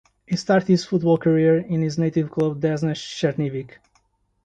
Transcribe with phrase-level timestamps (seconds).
[0.25, 3.69] He started his football career in his native club Desna Chernihiv.